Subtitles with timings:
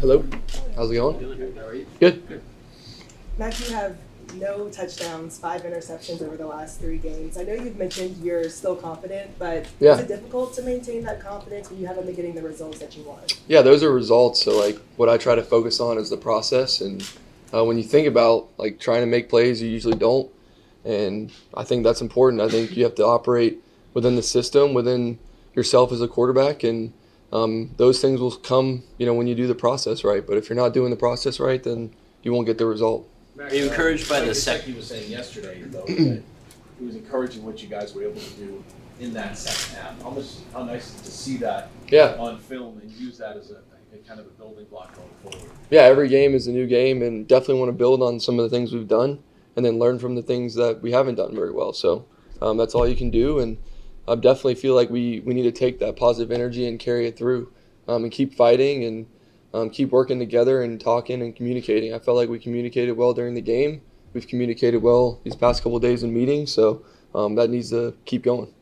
[0.00, 0.24] Hello.
[0.76, 1.54] How's it going?
[1.98, 2.40] Good.
[3.36, 3.96] Mac, you have
[4.34, 7.36] no touchdowns, five interceptions over the last three games.
[7.36, 9.94] I know you've mentioned you're still confident, but Yeah.
[9.94, 12.96] is it difficult to maintain that confidence when you haven't been getting the results that
[12.96, 13.38] you want?
[13.48, 14.42] Yeah, those are results.
[14.42, 16.80] So like, what I try to focus on is the process.
[16.80, 17.02] And
[17.52, 20.30] uh, when you think about like trying to make plays, you usually don't.
[20.84, 22.40] And I think that's important.
[22.40, 23.60] I think you have to operate
[23.94, 25.18] within the system, within
[25.56, 26.92] yourself as a quarterback, and
[27.32, 30.26] um, those things will come, you know, when you do the process right.
[30.26, 33.08] But if you're not doing the process right, then you won't get the result.
[33.38, 34.76] Are you encouraged by Like the Jackie second?
[34.76, 36.22] was saying yesterday, though, that
[36.80, 38.64] it was encouraging what you guys were able to do
[39.00, 40.02] in that second half.
[40.02, 42.16] How much, how nice to see that Yeah.
[42.18, 43.60] on film and use that as a,
[43.94, 45.50] a kind of a building block going forward.
[45.70, 48.50] yeah, every game is a new game, and definitely want to build on some of
[48.50, 49.20] the things we've done,
[49.54, 51.72] and then learn from the things that we haven't done very well.
[51.72, 52.06] So
[52.42, 53.56] um, that's all you can do, and
[54.08, 57.16] I definitely feel like we we need to take that positive energy and carry it
[57.16, 57.52] through,
[57.86, 59.06] um, and keep fighting and
[59.54, 61.94] um, keep working together and talking and communicating.
[61.94, 63.82] I felt like we communicated well during the game.
[64.14, 66.82] We've communicated well these past couple days in meetings, so
[67.14, 68.52] um, that needs to keep going.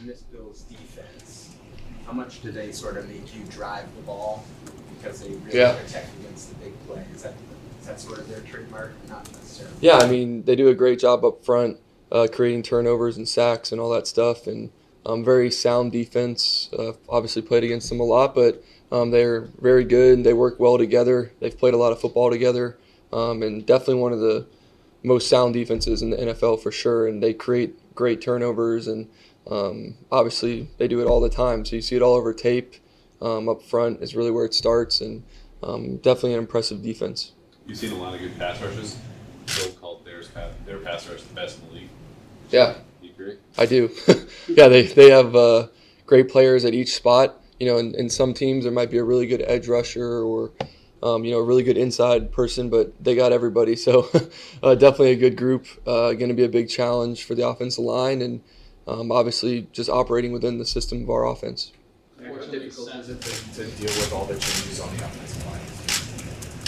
[0.00, 1.54] in this Bills defense,
[2.06, 4.44] how much do they sort of make you drive the ball
[4.96, 5.74] because they really Yeah.
[5.74, 7.04] protect against the big play?
[7.14, 7.34] Is that
[7.80, 8.92] is that sort of their trademark?
[9.08, 9.74] Not necessarily.
[9.80, 11.78] Yeah, I mean they do a great job up front,
[12.12, 14.70] uh, creating turnovers and sacks and all that stuff, and
[15.06, 16.68] um, very sound defense.
[16.78, 20.18] Uh, obviously played against them a lot, but um, they're very good.
[20.18, 21.32] and They work well together.
[21.40, 22.78] They've played a lot of football together,
[23.12, 24.46] um, and definitely one of the
[25.02, 27.08] most sound defenses in the NFL for sure.
[27.08, 29.08] And they create great turnovers, and
[29.50, 31.64] um, obviously they do it all the time.
[31.64, 32.74] So you see it all over tape.
[33.22, 35.22] Um, up front is really where it starts, and
[35.62, 37.32] um, definitely an impressive defense.
[37.66, 38.98] You've seen a lot of good pass rushes.
[39.56, 40.28] Bill called theirs
[40.66, 41.88] their pass rush the best in the league.
[42.52, 42.74] Yeah.
[43.00, 43.38] You agree?
[43.58, 43.90] I do.
[44.48, 45.68] yeah, they, they have uh,
[46.06, 47.40] great players at each spot.
[47.58, 50.52] You know, in, in some teams there might be a really good edge rusher or,
[51.02, 53.76] um, you know, a really good inside person, but they got everybody.
[53.82, 54.08] So
[54.62, 55.66] uh, definitely a good group.
[55.86, 58.40] Uh, going to be a big challenge for the offensive line and
[58.86, 61.72] um, obviously just operating within the system of our offense.
[62.18, 65.72] How difficult is it to, to deal with all the changes on the offensive line?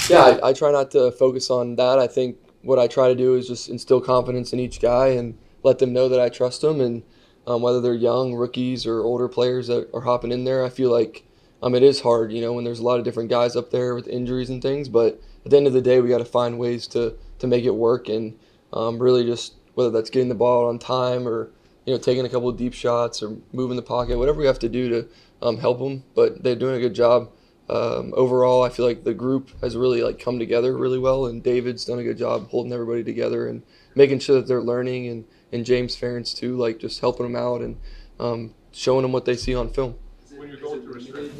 [0.09, 1.99] Yeah, I, I try not to focus on that.
[1.99, 5.39] I think what I try to do is just instill confidence in each guy and
[5.65, 6.81] let them know that I trust them.
[6.81, 7.03] And
[7.47, 10.91] um, whether they're young rookies or older players that are hopping in there, I feel
[10.91, 11.27] like
[11.63, 13.95] um, it is hard, you know, when there's a lot of different guys up there
[13.95, 14.89] with injuries and things.
[14.89, 17.65] But at the end of the day, we got to find ways to to make
[17.65, 18.39] it work and
[18.73, 21.51] um, really just whether that's getting the ball on time or
[21.85, 24.59] you know taking a couple of deep shots or moving the pocket, whatever we have
[24.61, 25.09] to do to
[25.43, 26.05] um, help them.
[26.15, 27.31] But they're doing a good job
[27.69, 31.43] um, overall, I feel like the group has really like come together really well, and
[31.43, 33.63] David's done a good job holding everybody together and
[33.95, 37.60] making sure that they're learning, and and James Ferentz too, like just helping them out
[37.60, 37.78] and
[38.19, 39.94] um, showing them what they see on film.
[40.37, 41.31] When you're going through a.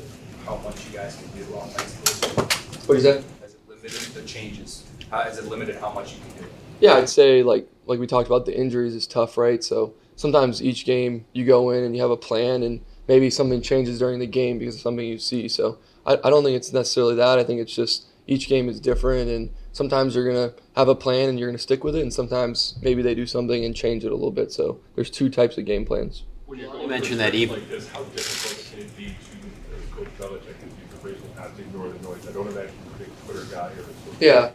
[0.47, 2.45] How much you guys can do offensively?
[2.87, 3.25] What is that?
[3.41, 4.87] Has it limited the changes?
[5.11, 6.49] How, has it limited how much you can do?
[6.81, 9.65] Yeah, I'd say like like we talked about the injuries is tough, right?
[9.65, 13.63] So sometimes each game you go in and you have a plan, and maybe something
[13.63, 15.49] changes during the game because of something you see.
[15.49, 17.39] So I, I don't think it's necessarily that.
[17.39, 21.29] I think it's just each game is different, and sometimes you're gonna have a plan
[21.29, 24.13] and you're gonna stick with it, and sometimes maybe they do something and change it
[24.13, 24.53] a little bit.
[24.53, 26.25] So there's two types of game plans.
[26.47, 29.91] When you're You mentioned that even- like this, how difficult can it be to, as
[29.91, 32.27] Coach Belichick has used the phrase in the ignore the noise?
[32.29, 33.85] I don't imagine you're a big Twitter guy or.
[34.21, 34.41] Yeah.
[34.41, 34.53] guy.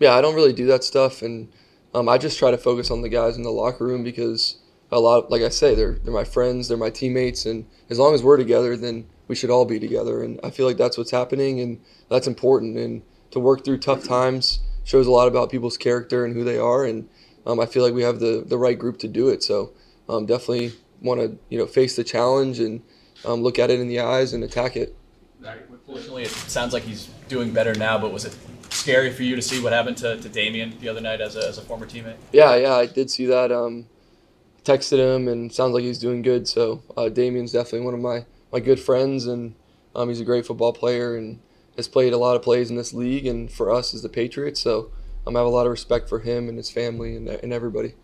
[0.00, 1.48] Yeah, I don't really do that stuff, and
[1.94, 4.58] um, I just try to focus on the guys in the locker room because
[4.92, 8.14] a lot, like I say, they're they're my friends, they're my teammates, and as long
[8.14, 10.22] as we're together, then we should all be together.
[10.22, 12.76] And I feel like that's what's happening, and that's important.
[12.76, 16.58] And to work through tough times shows a lot about people's character and who they
[16.58, 17.08] are, and
[17.46, 19.42] um, I feel like we have the the right group to do it.
[19.42, 19.72] So
[20.08, 22.82] um, definitely want to you know face the challenge and
[23.24, 24.96] um, look at it in the eyes and attack it.
[25.86, 28.36] Fortunately, it sounds like he's doing better now, but was it
[28.70, 31.48] scary for you to see what happened to, to Damien the other night as a,
[31.48, 32.16] as a former teammate?
[32.30, 33.50] Yeah, yeah, I did see that.
[33.50, 33.86] Um,
[34.64, 36.46] texted him and sounds like he's doing good.
[36.46, 39.54] So uh, Damien's definitely one of my, my good friends, and
[39.94, 41.40] um, he's a great football player and
[41.76, 44.60] has played a lot of plays in this league and for us as the Patriots.
[44.60, 44.90] So
[45.26, 47.94] um, I have a lot of respect for him and his family and, and everybody.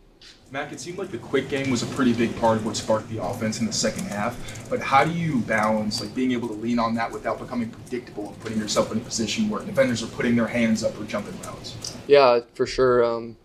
[0.50, 3.08] Mac, it seemed like the quick game was a pretty big part of what sparked
[3.08, 4.69] the offense in the second half.
[4.70, 8.29] But how do you balance like being able to lean on that without becoming predictable
[8.29, 11.37] and putting yourself in a position where defenders are putting their hands up or jumping
[11.43, 11.97] routes?
[12.06, 13.05] Yeah, for sure.
[13.05, 13.37] Um,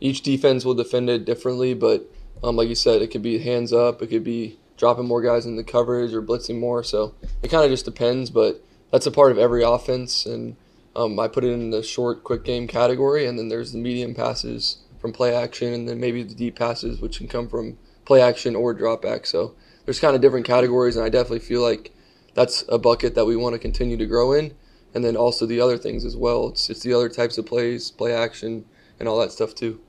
[0.00, 2.10] each defense will defend it differently, but
[2.42, 5.44] um, like you said, it could be hands up, it could be dropping more guys
[5.44, 6.82] in the coverage or blitzing more.
[6.82, 10.24] So it kind of just depends, but that's a part of every offense.
[10.24, 10.56] And
[10.96, 14.14] um, I put it in the short, quick game category, and then there's the medium
[14.14, 18.22] passes from play action, and then maybe the deep passes, which can come from play
[18.22, 19.26] action or drop back.
[19.26, 19.54] So
[19.84, 21.92] there's kind of different categories, and I definitely feel like
[22.34, 24.54] that's a bucket that we want to continue to grow in.
[24.94, 26.48] and then also the other things as well.
[26.48, 28.64] It's it's the other types of plays, play action,
[28.98, 29.80] and all that stuff too.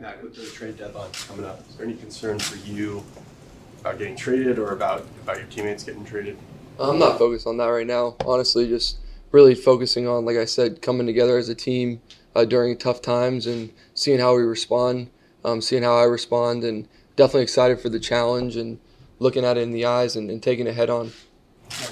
[0.00, 3.02] Matt, with the trade deadline coming up, is there any concern for you
[3.86, 6.36] about getting traded or about about your teammates getting traded?
[6.78, 8.16] I'm not focused on that right now.
[8.26, 8.98] Honestly, just
[9.30, 12.02] really focusing on, like I said, coming together as a team
[12.34, 15.10] uh, during tough times and seeing how we respond,
[15.44, 18.78] um, seeing how I respond, and definitely excited for the challenge and
[19.20, 21.12] looking at it in the eyes and, and taking it head on.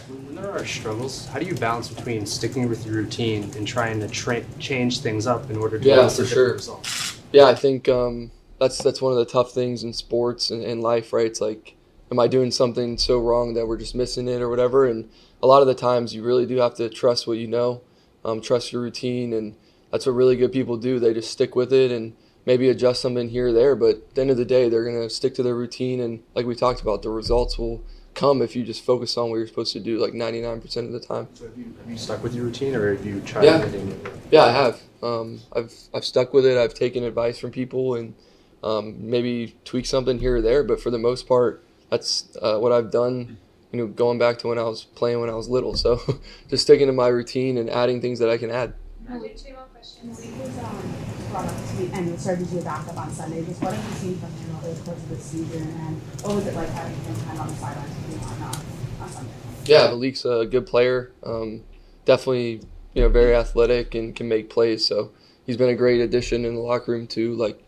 [0.09, 4.01] When there are struggles, how do you balance between sticking with your routine and trying
[4.01, 6.53] to tra- change things up in order to Yeah, elicit for different sure.
[6.55, 7.21] results?
[7.33, 10.83] Yeah, I think um, that's that's one of the tough things in sports and, and
[10.83, 11.27] life, right?
[11.27, 11.77] It's like,
[12.11, 14.87] am I doing something so wrong that we're just missing it or whatever?
[14.87, 15.09] And
[15.43, 17.83] a lot of the times, you really do have to trust what you know,
[18.25, 19.57] um, trust your routine, and
[19.91, 20.99] that's what really good people do.
[20.99, 22.15] They just stick with it and
[22.47, 25.09] maybe adjust something here or there, but at the end of the day, they're gonna
[25.11, 27.83] stick to their routine, and like we talked about, the results will
[28.15, 31.01] come if you just focus on what you're supposed to do, like 99% of the
[31.01, 31.27] time.
[31.35, 33.57] So have you, have you stuck with your routine or have you tried Yeah.
[33.61, 34.01] anything?
[34.31, 34.81] Yeah, I have.
[35.03, 36.57] Um, I've I've stuck with it.
[36.57, 38.15] I've taken advice from people and
[38.63, 40.63] um, maybe tweak something here or there.
[40.63, 41.64] But for the most part,
[41.95, 43.39] that's uh, what I've done.
[43.71, 45.75] You know, going back to when I was playing when I was little.
[45.75, 46.01] So
[46.49, 48.75] just sticking to my routine and adding things that I can add.
[49.09, 50.19] Malik, two more questions.
[50.19, 50.95] Was um,
[51.31, 53.45] brought up to be and started to be a backup on Sunday.
[53.45, 56.37] Just what have you seen from him over the course of the season, and what
[56.37, 59.33] was it like having him kind of on the sidelines on, uh, on Sunday?
[59.67, 61.13] Yeah, Malik's a good player.
[61.25, 61.63] Um,
[62.05, 62.61] definitely,
[62.95, 64.85] you know, very athletic and can make plays.
[64.85, 65.11] So
[65.47, 67.35] he's been a great addition in the locker room too.
[67.35, 67.63] Like,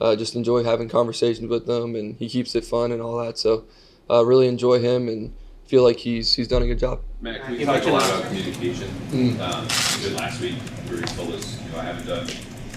[0.00, 3.38] uh, just enjoy having conversations with them, and he keeps it fun and all that.
[3.38, 3.64] So,
[4.10, 5.32] uh, really enjoy him and
[5.66, 7.00] feel like he's he's done a good job.
[7.20, 8.88] Matt, we You talked a lot about communication.
[9.10, 9.40] Mm.
[9.40, 9.66] Um,
[10.00, 10.56] even last week,
[10.88, 12.26] where you told us, you know, I haven't done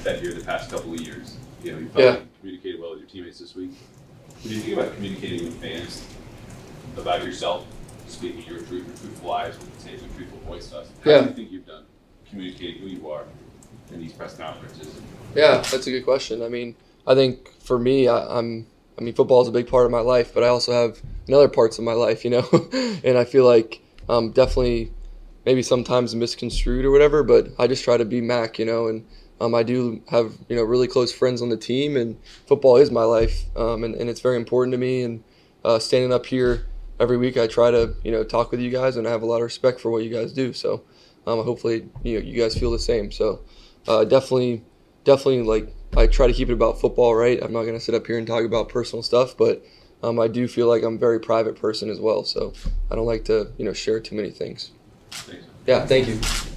[0.04, 1.36] that here the past couple of years.
[1.64, 2.12] You know, you Yeah.
[2.12, 3.72] probably communicated well with your teammates this week.
[4.44, 6.04] When you think about communicating with fans
[6.96, 7.66] about yourself,
[8.08, 11.22] speaking your truth, your truthful eyes, saying some truthful voice to us, how Yeah.
[11.24, 11.84] do you think you've done
[12.30, 13.24] communicating who you are
[13.92, 14.88] in these press conferences?
[15.36, 16.42] Yeah, that's a good question.
[16.42, 16.76] I mean,
[17.08, 18.68] I think for me, I, I'm.
[19.00, 21.34] I mean, football is a big part of my life, but I also have in
[21.36, 22.48] other parts of my life, you know,
[23.04, 24.92] and I feel like um, definitely
[25.46, 27.22] maybe sometimes misconstrued or whatever.
[27.22, 29.06] But I just try to be Mac, you know, and
[29.40, 32.18] um, I do have you know really close friends on the team, and
[32.48, 35.04] football is my life, um, and, and it's very important to me.
[35.04, 35.24] And
[35.64, 36.66] uh, standing up here
[37.00, 39.28] every week, I try to you know talk with you guys, and I have a
[39.28, 40.54] lot of respect for what you guys do.
[40.54, 40.84] So
[41.28, 43.12] um, hopefully, you know, you guys feel the same.
[43.12, 43.42] So
[43.88, 44.64] uh, definitely,
[45.08, 47.42] definitely like I try to keep it about football, right?
[47.42, 49.64] I'm not gonna sit up here and talk about personal stuff, but
[50.04, 52.24] um, I do feel like I'm a very private person as well.
[52.24, 52.54] So
[52.92, 54.72] I don't like to you know share too many things.
[55.10, 55.46] Thanks.
[55.66, 56.57] Yeah, thank you.